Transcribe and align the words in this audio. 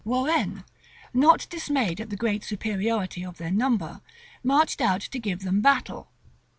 Warrenne, 0.03 0.63
not 1.13 1.45
dismayed 1.51 2.01
at 2.01 2.09
the 2.09 2.15
great 2.15 2.43
superiority 2.43 3.23
of 3.23 3.37
their 3.37 3.51
number, 3.51 4.01
marched 4.43 4.81
out 4.81 5.01
to 5.01 5.19
give 5.19 5.41
them 5.43 5.61
battle. 5.61 6.09